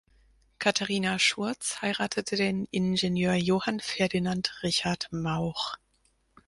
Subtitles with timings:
[0.57, 5.75] Katharina Schurz heiratete den Ingenieur Johann Ferdinand Richard Mauch.